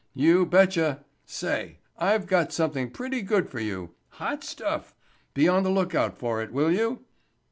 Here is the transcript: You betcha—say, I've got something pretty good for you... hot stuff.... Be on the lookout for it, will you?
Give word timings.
You 0.15 0.47
betcha—say, 0.47 1.77
I've 1.95 2.25
got 2.25 2.51
something 2.51 2.89
pretty 2.89 3.21
good 3.21 3.47
for 3.51 3.59
you... 3.59 3.91
hot 4.09 4.43
stuff.... 4.43 4.95
Be 5.35 5.47
on 5.47 5.61
the 5.61 5.69
lookout 5.69 6.17
for 6.17 6.41
it, 6.41 6.51
will 6.51 6.71
you? 6.71 7.05